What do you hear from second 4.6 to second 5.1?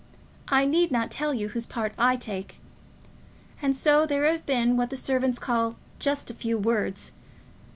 what the